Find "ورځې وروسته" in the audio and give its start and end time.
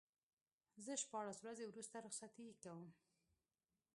1.41-1.95